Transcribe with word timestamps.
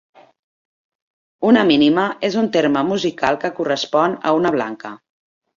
Una 1.49 1.65
mínima 1.73 2.07
és 2.29 2.39
un 2.43 2.49
terme 2.57 2.85
musical 2.89 3.39
que 3.45 3.55
correspon 3.61 4.21
a 4.31 4.37
una 4.43 4.57
blanca. 4.57 4.97